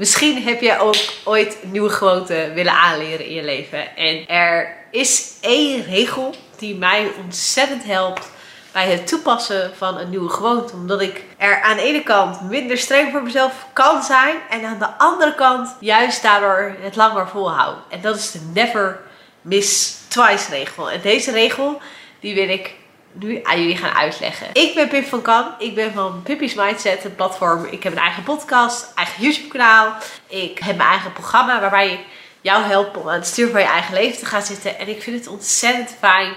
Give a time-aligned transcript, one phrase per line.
[0.00, 3.96] Misschien heb je ook ooit nieuwe gewoonten willen aanleren in je leven.
[3.96, 8.30] En er is één regel die mij ontzettend helpt
[8.72, 10.72] bij het toepassen van een nieuwe gewoonte.
[10.72, 14.36] Omdat ik er aan de ene kant minder streng voor mezelf kan zijn.
[14.50, 17.76] En aan de andere kant juist daardoor het langer volhoud.
[17.88, 19.00] En dat is de never
[19.42, 20.90] miss twice regel.
[20.90, 21.80] En deze regel
[22.20, 22.74] die wil ik
[23.12, 24.46] nu aan jullie gaan uitleggen.
[24.52, 25.54] Ik ben Pip van Kan.
[25.58, 27.64] Ik ben van Pippi's Mindset, een platform.
[27.64, 29.96] Ik heb een eigen podcast, eigen YouTube kanaal.
[30.26, 32.00] Ik heb mijn eigen programma waarbij ik
[32.40, 34.78] jou help om aan het stuur van je eigen leven te gaan zitten.
[34.78, 36.32] En ik vind het ontzettend fijn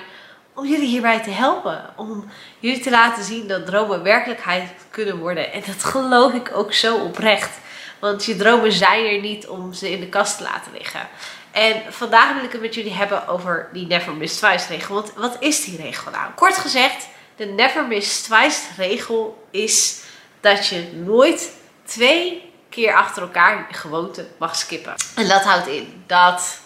[0.54, 1.94] om jullie hierbij te helpen.
[1.96, 5.54] Om jullie te laten zien dat dromen werkelijkheid kunnen worden.
[5.54, 7.58] En dat geloof ik ook zo oprecht.
[8.00, 11.08] Want je dromen zijn er niet om ze in de kast te laten liggen.
[11.54, 14.96] En vandaag wil ik het met jullie hebben over die Never Miss Twice regel.
[14.96, 16.32] Want wat is die regel nou?
[16.36, 20.02] Kort gezegd, de Never Miss Twice regel is
[20.42, 21.52] dat je nooit
[21.86, 24.94] twee keer achter elkaar je gewoonte mag skippen.
[25.16, 26.60] En dat houdt in dat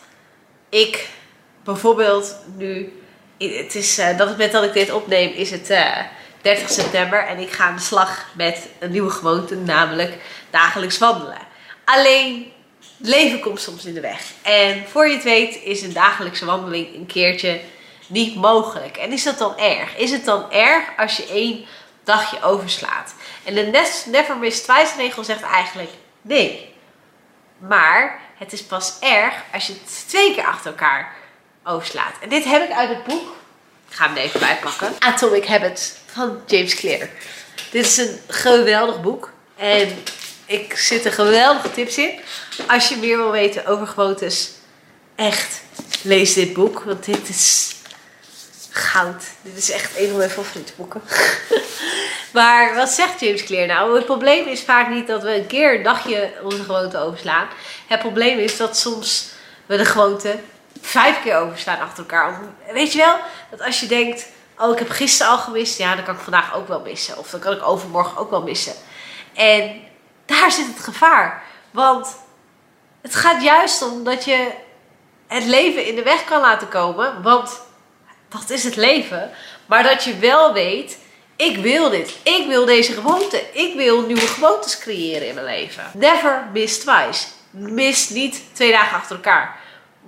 [0.69, 1.09] ik
[1.63, 3.01] bijvoorbeeld nu,
[3.37, 5.97] het is, uh, dat het met dat ik dit opneem, is het uh,
[6.41, 10.17] 30 september en ik ga aan de slag met een nieuwe gewoonte, namelijk
[10.49, 11.37] dagelijks wandelen.
[11.85, 12.51] Alleen
[12.97, 14.21] leven komt soms in de weg.
[14.41, 17.61] En voor je het weet is een dagelijkse wandeling een keertje
[18.07, 18.97] niet mogelijk.
[18.97, 19.97] En is dat dan erg?
[19.97, 21.65] Is het dan erg als je één
[22.03, 23.13] dagje overslaat?
[23.43, 25.89] En de Never Miss Twice regel zegt eigenlijk
[26.21, 26.73] nee.
[27.57, 31.15] Maar het is pas erg als je het twee keer achter elkaar
[31.63, 32.13] overslaat.
[32.21, 33.35] En dit heb ik uit het boek.
[33.89, 34.93] Ik ga hem er even bijpakken.
[34.99, 37.09] Atomic Habits van James Clear.
[37.71, 39.31] Dit is een geweldig boek.
[39.55, 40.03] En
[40.47, 42.19] ik zit er geweldige tips in.
[42.67, 44.51] Als je meer wil weten over gewoontes,
[45.15, 45.61] echt
[46.01, 46.83] lees dit boek.
[46.83, 47.75] Want dit is
[48.69, 49.23] goud.
[49.41, 51.01] Dit is echt een van mijn favoriete boeken.
[52.33, 53.95] maar wat zegt James Clear nou?
[53.95, 57.47] Het probleem is vaak niet dat we een keer een dagje onze gewoonte overslaan.
[57.87, 59.29] Het probleem is dat soms
[59.65, 60.39] we de gewoonte
[60.81, 62.41] vijf keer overslaan achter elkaar.
[62.71, 63.15] Weet je wel?
[63.51, 65.77] Dat als je denkt, oh ik heb gisteren al gemist.
[65.77, 67.17] Ja, dan kan ik vandaag ook wel missen.
[67.17, 68.73] Of dan kan ik overmorgen ook wel missen.
[69.33, 69.81] En
[70.39, 71.43] daar zit het gevaar.
[71.71, 72.15] Want
[73.01, 74.51] het gaat juist om dat je
[75.27, 77.21] het leven in de weg kan laten komen.
[77.21, 77.61] Want
[78.29, 79.31] dat is het leven.
[79.65, 80.97] Maar dat je wel weet,
[81.35, 82.17] ik wil dit.
[82.23, 83.43] Ik wil deze gewoonte.
[83.51, 85.83] Ik wil nieuwe gewoontes creëren in mijn leven.
[85.93, 87.27] Never miss twice.
[87.49, 89.55] Mis niet twee dagen achter elkaar.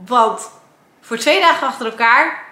[0.06, 0.50] Want
[1.01, 2.44] voor twee dagen achter elkaar,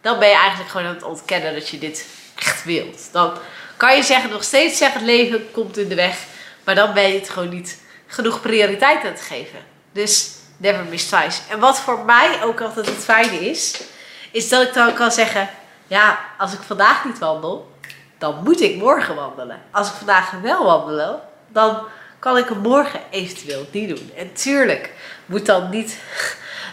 [0.00, 3.08] dan ben je eigenlijk gewoon aan het ontkennen dat je dit echt wilt.
[3.12, 3.32] Dan
[3.76, 6.16] kan je zeggen, nog steeds zeggen, het leven komt in de weg.
[6.64, 9.58] Maar dan ben je het gewoon niet genoeg prioriteit aan te geven.
[9.92, 11.40] Dus never miss twice.
[11.50, 13.82] En wat voor mij ook altijd het fijne is,
[14.30, 15.48] is dat ik dan kan zeggen:
[15.86, 17.72] ja, als ik vandaag niet wandel,
[18.18, 19.62] dan moet ik morgen wandelen.
[19.70, 21.82] Als ik vandaag wel wandelen, dan
[22.18, 24.10] kan ik hem morgen eventueel niet doen.
[24.16, 24.92] En tuurlijk
[25.26, 25.98] moet dan niet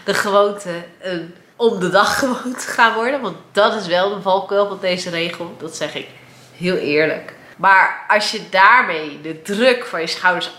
[0.04, 3.20] de gewoonte een om de dag gewoonte gaan worden.
[3.20, 5.56] Want dat is wel de valkuil van deze regel.
[5.58, 6.08] Dat zeg ik
[6.56, 7.34] heel eerlijk.
[7.56, 10.50] Maar als je daarmee de druk van je schouders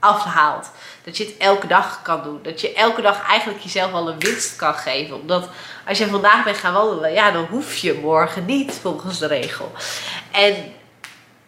[0.00, 0.70] afhaalt.
[1.04, 2.40] Dat je het elke dag kan doen.
[2.42, 5.20] Dat je elke dag eigenlijk jezelf al een winst kan geven.
[5.20, 5.48] Omdat
[5.86, 9.72] als je vandaag bent gaan wandelen, ja, dan hoef je morgen niet volgens de regel.
[10.30, 10.72] En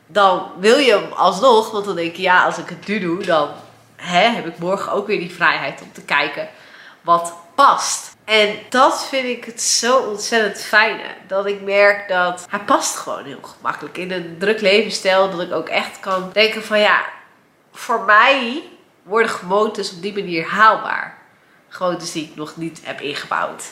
[0.06, 3.24] dan wil je hem alsnog, want dan denk je, ja, als ik het nu doe,
[3.24, 3.48] dan
[3.96, 6.48] hè, heb ik morgen ook weer die vrijheid om te kijken
[7.00, 8.11] wat past.
[8.24, 11.04] En dat vind ik het zo ontzettend fijne.
[11.26, 15.30] Dat ik merk dat hij past gewoon heel gemakkelijk in een druk levensstijl.
[15.30, 17.04] Dat ik ook echt kan denken van ja,
[17.72, 18.62] voor mij
[19.02, 21.18] worden gewoontes op die manier haalbaar.
[21.68, 23.64] Gewoontes die ik nog niet heb ingebouwd.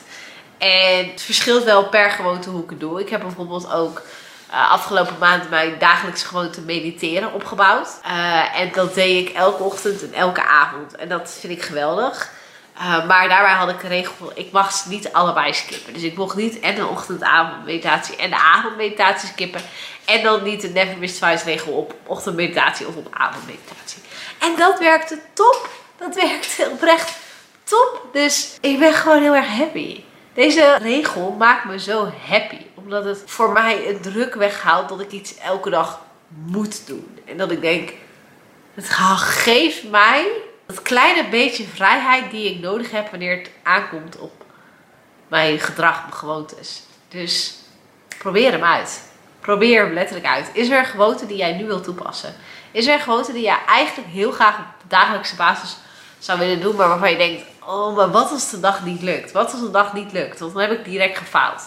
[0.58, 3.00] En het verschilt wel per gewoonte hoe ik het doe.
[3.00, 4.02] Ik heb bijvoorbeeld ook
[4.50, 7.88] uh, afgelopen maand mijn dagelijkse gewoonte mediteren opgebouwd.
[8.06, 10.96] Uh, en dat deed ik elke ochtend en elke avond.
[10.96, 12.32] En dat vind ik geweldig.
[12.80, 15.92] Uh, maar daarbij had ik een regel, ik mag ze niet allebei skippen.
[15.92, 19.60] Dus ik mocht niet en een ochtend-avondmeditatie en de avondmeditatie skippen.
[20.04, 24.02] En dan niet de Never Miss Twice regel op ochtendmeditatie of op avondmeditatie.
[24.38, 25.68] En dat werkte top.
[25.98, 27.18] Dat werkte oprecht
[27.64, 28.06] top.
[28.12, 30.02] Dus ik ben gewoon heel erg happy.
[30.34, 32.66] Deze regel maakt me zo happy.
[32.74, 37.18] Omdat het voor mij een druk weghaalt dat ik iets elke dag moet doen.
[37.24, 37.92] En dat ik denk,
[38.74, 40.26] het geeft mij
[40.70, 44.44] dat kleine beetje vrijheid die ik nodig heb wanneer het aankomt op
[45.28, 46.82] mijn gedrag, mijn gewoontes.
[47.08, 47.54] Dus
[48.18, 49.02] probeer hem uit.
[49.40, 50.50] Probeer hem letterlijk uit.
[50.52, 52.34] Is er een gewoonte die jij nu wilt toepassen?
[52.70, 55.76] Is er een gewoonte die jij eigenlijk heel graag op dagelijkse basis
[56.18, 59.32] zou willen doen, maar waarvan je denkt: Oh, maar wat als de dag niet lukt?
[59.32, 60.38] Wat als de dag niet lukt?
[60.38, 61.62] Want dan heb ik direct gefaald.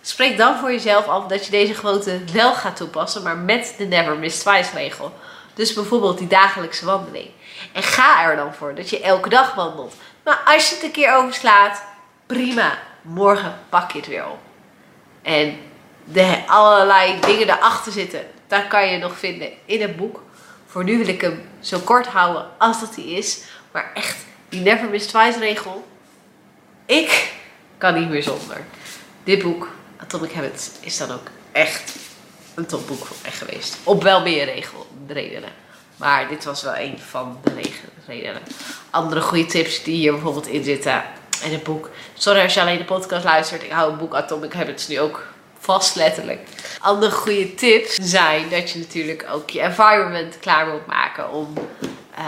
[0.00, 3.84] Spreek dan voor jezelf af dat je deze gewoonte wel gaat toepassen, maar met de
[3.84, 5.12] Never Miss Twice regel.
[5.58, 7.30] Dus bijvoorbeeld die dagelijkse wandeling.
[7.72, 9.94] En ga er dan voor dat je elke dag wandelt.
[10.24, 11.82] Maar als je het een keer overslaat,
[12.26, 12.78] prima.
[13.02, 14.38] Morgen pak je het weer op.
[15.22, 15.58] En
[16.04, 20.22] de allerlei dingen daarachter zitten, daar kan je nog vinden in het boek.
[20.66, 23.42] Voor nu wil ik hem zo kort houden als dat hij is.
[23.72, 24.16] Maar echt,
[24.48, 25.88] die Never Miss Twice regel.
[26.86, 27.32] Ik
[27.78, 28.64] kan niet meer zonder.
[29.24, 31.92] Dit boek, Atomic Habits, is dan ook echt
[32.58, 33.76] een topboek voor mij geweest.
[33.84, 35.50] Op wel meer regel, redenen.
[35.96, 37.70] Maar dit was wel een van de
[38.06, 38.42] redenen.
[38.90, 41.02] Andere goede tips die hier bijvoorbeeld in zitten.
[41.44, 41.90] In het boek.
[42.14, 43.62] Sorry als je alleen de podcast luistert.
[43.62, 45.22] Ik hou het boek Atomic Habits nu ook
[45.58, 46.40] vast letterlijk.
[46.80, 51.54] Andere goede tips zijn dat je natuurlijk ook je environment klaar moet maken om
[52.18, 52.24] uh,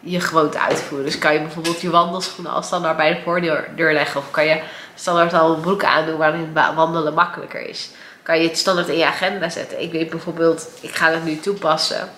[0.00, 1.06] je gewoonte uit te voeren.
[1.06, 4.20] Dus kan je bijvoorbeeld je wandelschoenen al standaard bij de voordeur leggen.
[4.20, 4.62] Of kan je
[4.94, 7.90] standaard al een broek aandoen waarin wandelen makkelijker is.
[8.24, 9.82] Kan je het standaard in je agenda zetten.
[9.82, 12.08] Ik weet bijvoorbeeld, ik ga het nu toepassen.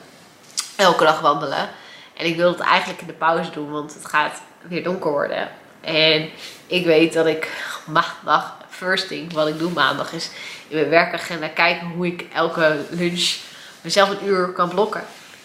[0.76, 1.68] Elke dag wandelen.
[2.16, 5.48] En ik wil het eigenlijk in de pauze doen, want het gaat weer donker worden.
[5.80, 6.28] En
[6.66, 7.50] ik weet dat ik
[7.86, 10.30] maandag, first thing, wat ik doe maandag, is
[10.68, 13.36] in mijn werkagenda kijken hoe ik elke lunch
[13.80, 15.04] mezelf een uur kan blokken.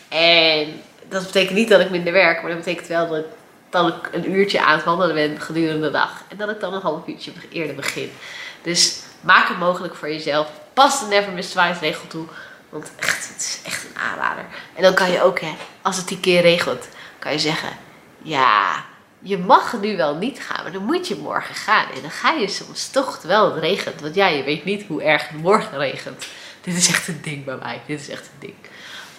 [0.09, 4.13] En dat betekent niet dat ik minder werk, maar dat betekent wel dat ik, ik
[4.13, 6.23] een uurtje aan het wandelen ben gedurende de dag.
[6.27, 8.11] En dat ik dan een half uurtje eerder begin.
[8.61, 10.47] Dus maak het mogelijk voor jezelf.
[10.73, 12.25] Pas de Never Miss Twice regel toe.
[12.69, 14.45] Want echt, het is echt een aanrader.
[14.75, 16.87] En dan kan je ook, hè, als het die keer regelt,
[17.19, 17.69] kan je zeggen:
[18.17, 18.85] Ja,
[19.19, 21.85] je mag nu wel niet gaan, maar dan moet je morgen gaan.
[21.95, 24.01] En dan ga je soms toch wel regent.
[24.01, 26.25] Want ja, je weet niet hoe erg het morgen regent.
[26.61, 27.81] Dit is echt een ding bij mij.
[27.85, 28.55] Dit is echt een ding.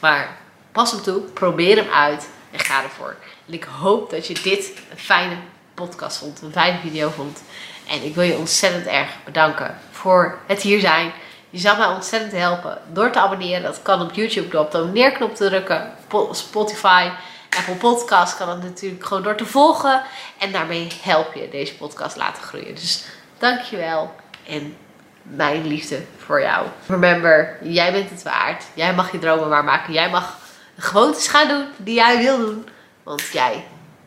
[0.00, 0.36] Maar
[0.72, 3.16] pas hem toe, probeer hem uit en ga ervoor.
[3.46, 5.36] En ik hoop dat je dit een fijne
[5.74, 7.42] podcast vond, een fijne video vond.
[7.88, 11.12] En ik wil je ontzettend erg bedanken voor het hier zijn.
[11.50, 13.62] Je zal mij ontzettend helpen door te abonneren.
[13.62, 15.92] Dat kan op YouTube door op de abonneerknop te drukken.
[16.30, 17.10] Spotify,
[17.58, 20.02] Apple Podcast kan het natuurlijk gewoon door te volgen.
[20.38, 22.74] En daarmee help je deze podcast laten groeien.
[22.74, 23.04] Dus
[23.38, 24.14] dankjewel
[24.46, 24.76] en
[25.22, 26.66] mijn liefde voor jou.
[26.86, 28.64] Remember, jij bent het waard.
[28.74, 29.92] Jij mag je dromen waarmaken.
[29.92, 30.36] Jij mag
[30.74, 32.68] de gewoontes gaan doen die jij wil doen.
[33.02, 33.64] Want jij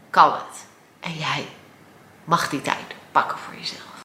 [0.10, 0.66] kan het.
[1.00, 1.48] En jij
[2.24, 3.85] mag die tijd pakken voor jezelf.